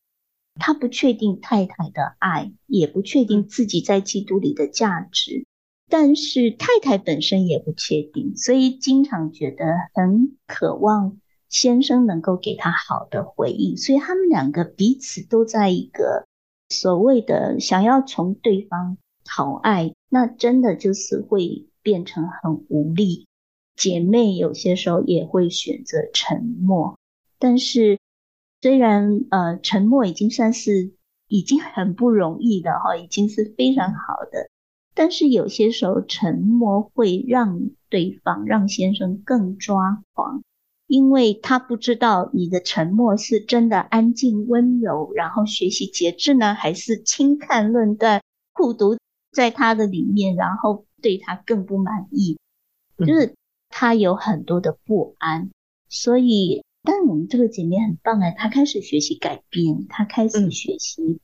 [0.55, 5.45] 他不确定太太的爱，也不确定自己在基督里的价值，
[5.93, 16.25] 但是太太本身也不确定，所以经常觉得很渴望先生能够给她好的回应，所以他们两个彼此都在一个
[16.69, 23.27] 所谓的想要从对方讨爱，那真的就是会变成很无力。
[23.75, 26.97] 姐妹有些时候也会选择沉默，
[27.37, 27.99] 但是
[28.61, 30.93] 虽然呃沉默已经算是
[31.27, 34.49] 已经很不容易的哈，已经是非常好的，
[34.93, 40.43] 但是有些时候沉默会让对方让先生更抓狂，
[40.87, 48.21] 因为他不知道你的沉默是真的安静温柔，然后学习节制呢，还是轻看论断
[48.53, 48.97] 护犊
[49.31, 52.37] 在他的里面，然后对他更不满意，
[52.97, 53.33] 就是。
[53.75, 55.49] 他有很多的不安，
[55.89, 61.01] 所以，但我们这个姐妹很棒啊，她开始学习改变，她开始学习。
[61.01, 61.19] 嗯、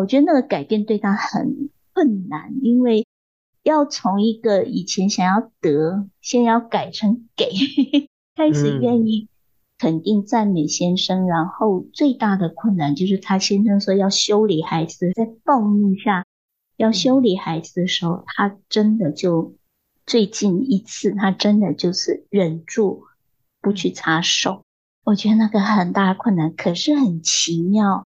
[0.00, 3.03] 我觉得那个改变对她很困难，因为
[3.64, 7.50] 要从一个以前想要得，先要改成给，
[8.36, 9.28] 开始愿意
[9.78, 16.24] 肯定赞美先生，然后最大的困难就是她先生说要修理孩子，在暴怒下
[16.76, 19.56] 要修理孩子的时候，她真的就。
[20.06, 23.04] 最近一次，他真的就是忍住
[23.62, 24.62] 不去插手。
[25.02, 28.04] 我觉得那个很大的困难，可是很奇妙。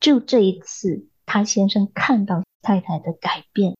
[0.00, 3.76] 就这一次，他先生看到太太的改变，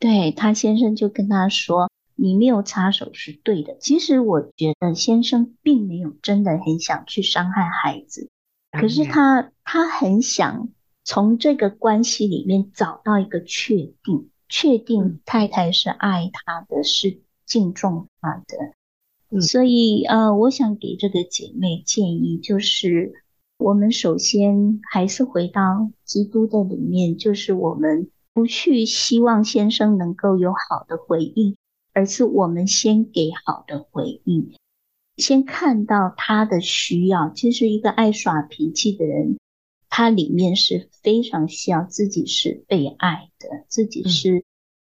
[0.00, 8.28] 对，他先生就跟他说：“你没有插手是对的。”其实我觉得先生并没有真的很想去伤害孩子，
[8.72, 10.70] 可是他他很想
[11.04, 14.30] 从这个关系里面找到一个确定。
[14.52, 18.74] 确定太太是爱他的，是敬重他的，
[19.30, 23.12] 嗯、所以呃，我想给这个姐妹建议，就是
[23.58, 31.56] 我们首先还是回到基督的里面，就是我们不去希望先生能够有好的回应，
[31.92, 34.54] 而是我们先给好的回应，
[35.16, 37.30] 先看到他的需要。
[37.30, 39.38] 其实一个爱耍脾气的人。
[39.92, 44.44] 他里面是非常需要自己是被爱的，自己是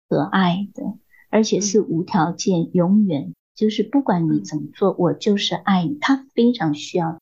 [0.09, 5.99] 可爱的，嗯、而且是无条件、永远就是不管你怎么做，我就是爱你。
[6.01, 7.21] 他非常需要。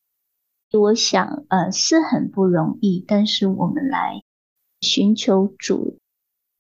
[0.73, 4.23] 我想，呃，是很不容易，但是我们来
[4.81, 5.99] 寻求主。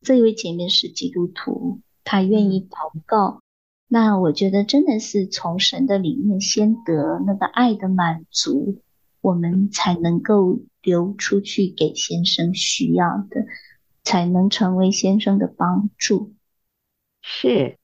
[0.02, 3.38] 这位姐妹是基督徒，她愿意祷告。
[3.38, 3.42] 嗯、
[3.88, 8.82] 那我觉得真的是从神的里面先得那个爱的满足，
[9.20, 10.60] 我们才能够。
[10.84, 13.46] 流出去给先生需要的，
[14.02, 16.34] 才能成为先生的帮助。
[17.20, 17.76] 是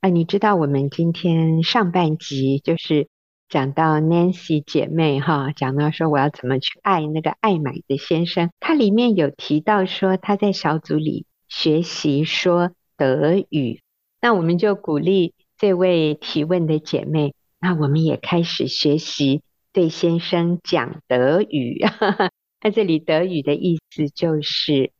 [0.00, 3.08] 啊，你知道我们今天上半集就是
[3.50, 13.80] 讲到 Nancy 姐妹哈，讲到说我要怎么去爱那个爱买的先生，它里面有提到说他在小组里学习说德语，
[14.20, 19.42] 那我们就鼓励这位提问的姐妹，那我们也开始学习
[19.72, 21.84] 对先生讲德语。
[22.62, 24.90] 那这里德语的意思就是，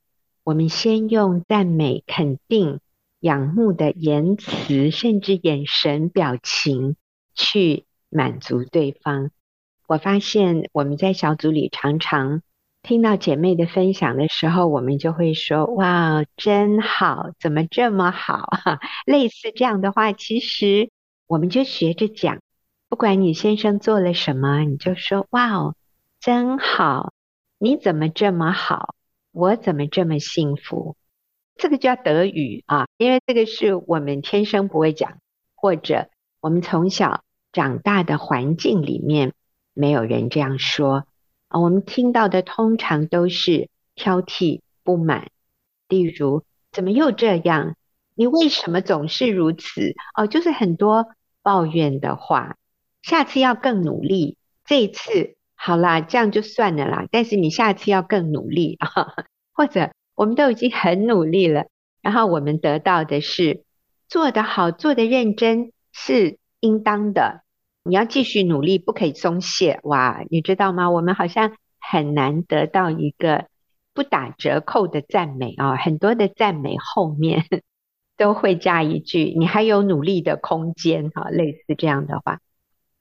[0.44, 2.80] 我们先用赞美、肯定。
[3.20, 6.97] 仰慕的言辞，甚至眼神、表情，
[7.34, 9.30] 去满足对方。
[9.88, 12.42] 我发现我们在小组里常常
[12.87, 20.91] 听到姐妹的分享的时候，我们就会说：“哇，真好，怎么这么好？”哈， 类似这样的话，其实
[21.26, 22.39] 我们就学着讲。
[22.89, 25.74] 不管你先生做了什么，你就说：“哇，
[26.20, 27.12] 真好，
[27.59, 28.95] 你怎么这么好？
[29.32, 30.95] 我怎么这么幸福？”
[31.59, 35.18] 这个叫德语啊，因为这个是我们天生不会讲，
[35.57, 36.09] 或者
[36.41, 39.32] 我们从小长大的环境里面
[39.74, 41.05] 没有人这样说
[41.49, 41.61] 啊。
[41.61, 45.28] 我们听到的通常都是挑剔、不满，
[45.88, 47.76] 例如怎么又这样？
[48.14, 49.94] 你为什么总是如此？
[50.14, 51.09] 哦，就是很多
[51.42, 52.57] 抱怨的话。
[53.03, 57.07] 下次要更努力，这一次好啦，这样就算了啦。
[57.11, 59.90] 但是你下次要更努力啊，或者。
[60.18, 61.66] 我们都已经很努力了，
[62.01, 63.64] 然后我们得到的是
[64.09, 67.42] 做得好、做得认真是应当的。
[67.87, 69.80] 你要继续努力，不可以松懈。
[69.84, 70.91] 哇，你知道吗？
[70.91, 73.47] 我们好像很难得到一个
[73.95, 75.76] 不打折扣的赞美啊！
[75.76, 77.45] 很多的赞美后面
[78.18, 82.41] 都会加一句：“你还有努力的空间。”哈，类似这样的话，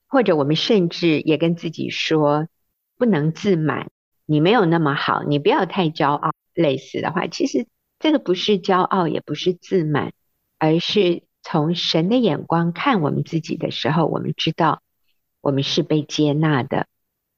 [0.07, 2.47] 或者我们甚至也跟自己说
[2.97, 3.89] ：“不能自满，
[4.25, 7.67] 你没有那么好，你不要太骄傲。”类似的话，其实
[7.99, 10.13] 这个不是骄傲，也不是自满，
[10.57, 14.81] 而是从神的眼光看我们自己的时候，我们知道
[15.41, 16.87] 我们是被接纳的，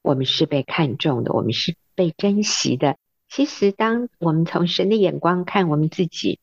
[0.00, 2.96] 我们是被看重的，我们是被珍惜的。
[3.28, 6.40] 其实，当我们从神的眼光看我们自己，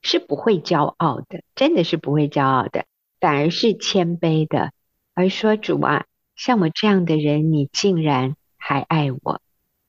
[0.00, 2.84] 是不会骄傲的，真的是不会骄傲的，
[3.18, 4.70] 反而是谦卑的，
[5.14, 6.06] 而说主啊，
[6.36, 9.40] 像我这样的人，你竟然还爱我，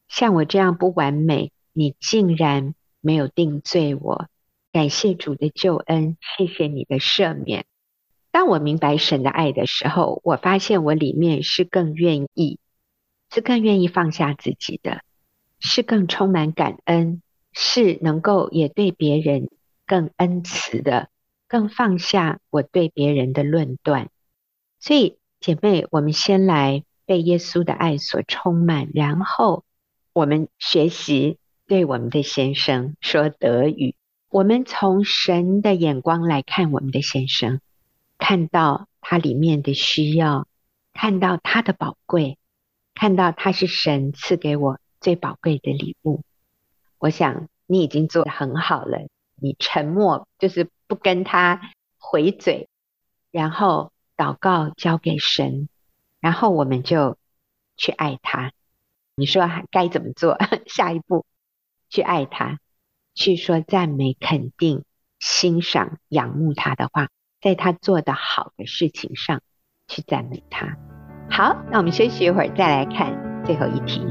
[0.08, 1.52] 像我这样不完美。
[1.72, 4.28] 你竟然没有定罪我，
[4.72, 7.66] 感谢主的救恩，谢谢你的赦免。
[8.32, 12.60] 当我明白神的爱的时候，我发现我里面是更愿意，
[13.32, 15.02] 是更愿意放下自己的，
[15.60, 19.50] 是更充满感恩，是能够也对别人
[19.88, 21.10] 更恩慈的，
[21.48, 24.10] 更放下我对别人的论断。
[24.80, 29.64] 所以，姐妹，我们先来被耶稣的爱所充满，然后
[30.14, 31.38] 我们学习。
[31.66, 33.94] 对我们的先生说德语，
[34.32, 37.62] 我们从神的眼光来看我们的先生，
[38.20, 40.48] 看到他里面的需要，
[40.94, 42.38] 看到他的宝贵，
[42.94, 46.22] 看到他是神赐给我最宝贵的礼物。
[47.00, 51.60] 我想你已经做得很好了，你沉默就是不跟他
[51.98, 52.70] 回嘴，
[53.32, 55.70] 然后祷告交给神，
[56.20, 57.18] 然后我们就
[57.78, 58.52] 去爱他。
[59.16, 60.38] 你说该怎么做？
[60.68, 61.26] 下一步？
[61.90, 62.60] 去爱他，
[63.20, 64.86] 去说赞美、肯定、
[65.20, 67.10] 欣赏、仰慕他的话，
[67.42, 69.42] 在他做的好的事情上
[69.90, 70.78] 去赞美他。
[71.30, 74.02] 好，那我们休息一会儿，再来看最后一题。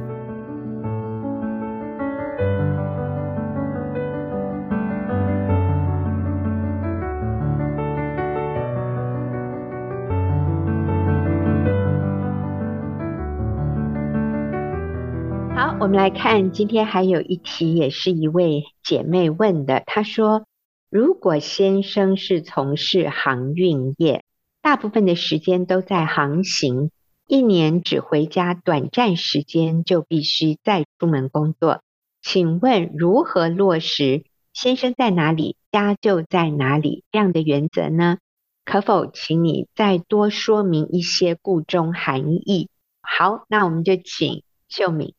[15.88, 19.82] 我们来看，今天还有一题，也是一位姐妹问的。
[19.86, 20.44] 她说
[20.90, 24.22] ：“如果先生是从事航运业，
[24.60, 26.90] 大部分的时间都在航行，
[27.26, 31.80] 一年只回家短暂时间，就必须再出门工作。
[32.20, 38.18] 请问如何落实‘先生在哪里，家就在哪里’这样的原则呢？
[38.66, 42.68] 可否请你再多说明一些故中含义？”
[43.00, 45.14] 好，那我们就请秀敏。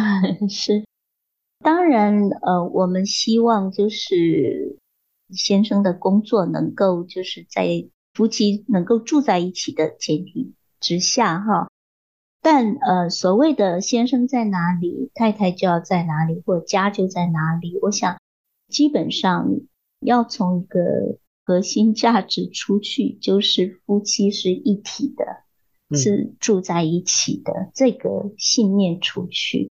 [0.48, 0.84] 是，
[1.60, 4.78] 当然，呃，我们希望就是
[5.30, 11.68] 先生的工作能够就是在夫妻能够住在一起的前提之下哈。
[12.42, 17.78] 但呃，所谓的先生在哪里，太太就要在哪里，或家就在哪里。
[17.82, 18.18] 我想，
[18.68, 19.48] 基本上
[20.00, 29.70] 要从一个核心价值出去，就是夫妻是一体的，是住在一起的这个信念出去。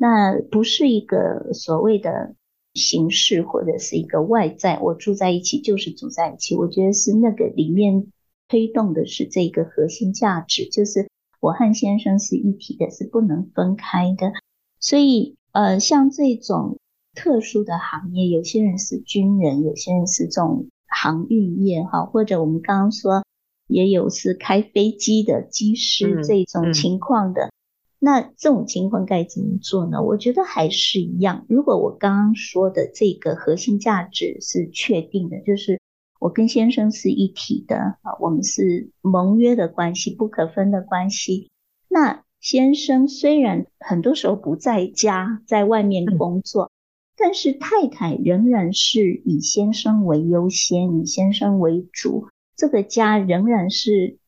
[0.00, 2.36] 那不是一个所谓的
[2.72, 4.78] 形式，或者是一个外在。
[4.78, 6.54] 我住在一起就是住在一起。
[6.54, 8.06] 我觉得是那个里面
[8.46, 11.08] 推动的是这个核心价值，就是
[11.40, 14.30] 我和先生是一体的，是不能分开的。
[14.78, 16.78] 所以，呃，像这种
[17.16, 23.24] 特殊的行业，有些人是军人，有些人是这种航运业，哈，或者我们刚刚说
[23.66, 27.46] 也有是开飞机的机师这种情况的。
[27.46, 27.57] 嗯嗯
[28.00, 30.00] 那这种情况该怎么做呢？
[30.02, 31.44] 我觉得还是一样。
[31.48, 35.80] 如果我刚刚说的这个核心价值是确定的，就是
[36.20, 41.50] 我跟先生是一体的啊，我们是盟约的关系，不可分的关系。
[41.88, 46.70] 那先生虽然很多时候不在家，在外面工作，
[47.16, 54.18] 但是太太仍然是以先生为优先，以先生为主，这个家仍然是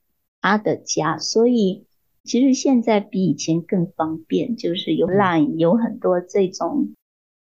[0.41, 1.87] 他的家，所以。
[2.25, 6.95] 其实现在比以前更方便，就是有 Line，有很多这种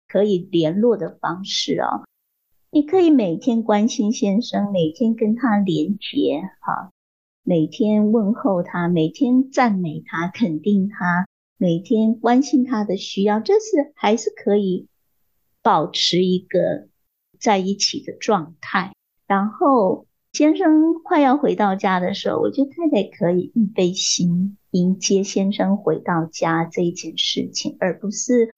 [0.07, 2.03] 可以联络的方式啊。
[2.69, 6.91] 你可以每天关心先生，每天跟他连接，哈，
[7.43, 11.25] 每天问候他，每天赞美他，肯定他，
[11.57, 14.88] 每天关心他的需要，这是还是可以
[15.61, 16.89] 保持一个
[17.39, 18.93] 在一起的状态。
[19.28, 20.07] 然后
[20.38, 24.55] 先生快要回到家的时候，我觉得太太可以预备心。
[24.69, 28.53] 迎接先生回到家这一件事情，而不是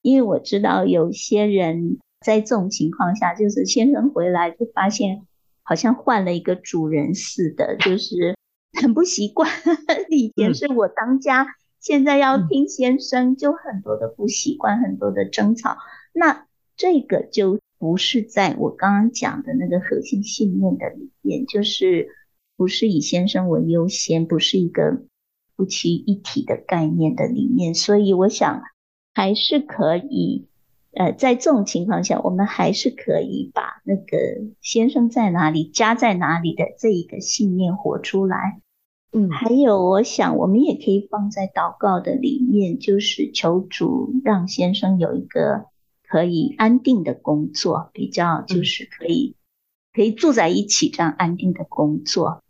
[0.00, 5.26] 因为我知道有些人在这种情况下，就是先生回来就发现
[5.64, 8.36] 好像换了一个主人似的，就是
[8.80, 9.50] 很不习惯。
[10.10, 11.48] 以前是我当家，
[11.80, 15.78] 现在要听先生，就很多的不习惯，很多的争吵。
[16.12, 22.08] 那这个就不是在我刚刚讲的那个核心信念的里面，就是
[22.56, 25.02] 不是以先生为优先，不是一个。
[25.56, 28.64] 夫妻一体的概念的里面，所以我想
[29.14, 30.48] 还是可以，
[30.94, 34.18] 呃，在这种情况下，我们还是可以把那个
[34.60, 38.62] 先生在哪里，家在哪里的这一个信念活出来。
[39.12, 45.66] 嗯，还有，我想我们也可以放在祷告的里面，就是求主让先生有一个
[46.14, 49.36] 可以安定的工作，比较就是可以、嗯、
[49.92, 52.44] 可以住在一起这样安定的工作。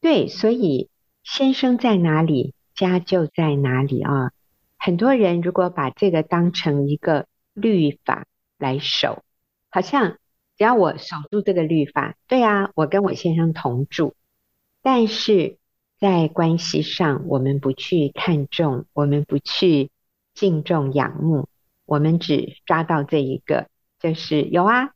[0.00, 0.88] 对，所以。
[1.22, 4.32] 先生在哪里，家就在哪里啊！
[4.76, 8.26] 很多人如果把这个当成一个律法
[8.58, 9.22] 来守，
[9.70, 10.18] 好像
[10.58, 14.16] 只要我守住这个律法，对啊，我跟我先生同住。
[14.82, 15.58] 但是
[16.00, 19.92] 在关系上，我们不去看重，我们不去
[20.34, 21.46] 敬重、仰慕，
[21.84, 23.68] 我们只抓到这一个，
[23.98, 24.90] 就是有啊，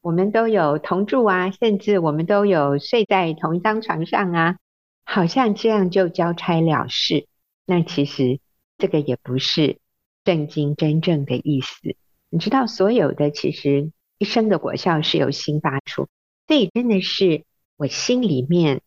[0.00, 4.56] 我们都有同住啊，甚至我们都有睡在同一张床上啊。
[5.04, 7.26] 好像这样就交差了事，
[7.66, 8.38] 那其实
[8.78, 9.78] 这个也不是
[10.24, 11.96] 圣经真正的意思。
[12.30, 16.08] 你知道，所有的其实一生的果效是由心发出，
[16.46, 17.44] 所以真的是
[17.76, 18.80] 我心里面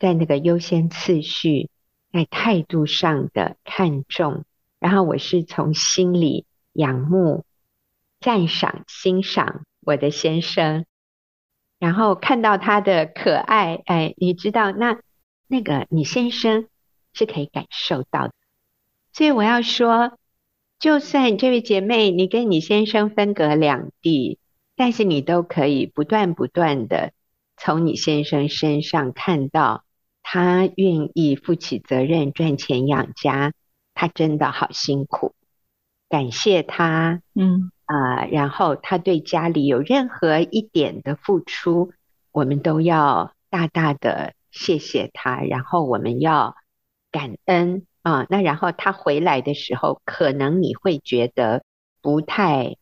[0.00, 1.70] 在那个优先次序，
[2.12, 4.44] 在态度上的看重，
[4.80, 7.44] 然后我是从心里仰慕、
[8.20, 10.84] 赞赏、欣赏我的先生，
[11.78, 15.00] 然后看到他的可爱，哎，你知道那。
[15.52, 16.68] 那个你先生
[17.12, 18.34] 是可以感受到的，
[19.12, 20.16] 所以我要说，
[20.78, 24.38] 就算这位姐妹你跟你先生分隔两地，
[24.76, 27.12] 但是你都可以不断不断的
[27.56, 29.82] 从你先生身上看到
[30.22, 33.52] 他愿意负起责任赚钱养家，
[33.92, 35.34] 他真的好辛苦，
[36.10, 41.92] 感谢他，嗯啊、呃，然后他对家里有任何一点的付出，
[42.32, 44.34] 我们都要大大的。
[44.52, 46.56] 谢谢他，然后我们要
[47.12, 48.26] 感恩啊。
[48.28, 51.62] 那然后他回来的时候，可能你会觉得
[52.02, 52.74] 不太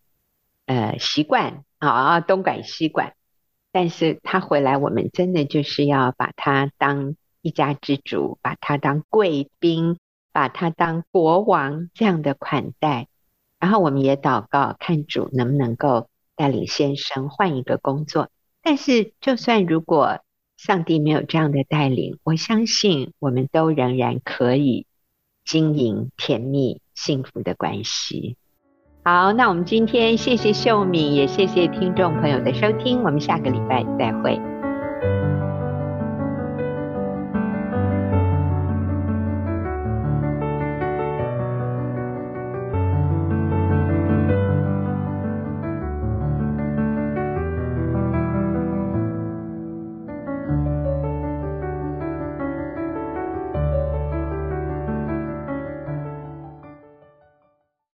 [0.64, 3.12] 呃习惯啊，东管西管。
[3.70, 9.98] 但是他回来，我们真的就是要把他当一家之主，把他当贵宾，
[10.32, 13.08] 把他当国王这样的款待。
[13.58, 18.28] 然后我们也祷告，看主能不能够带领先生换一个工作。
[18.62, 20.20] 但是就算如果，
[20.56, 24.86] 上帝没有这样的带领，我相信我们都仍然可以
[25.44, 28.36] 经营甜蜜幸福的关系。
[29.04, 34.57] 好，那我们今天谢谢秀敏，也谢谢听众朋友的收听，我们下个礼拜再会。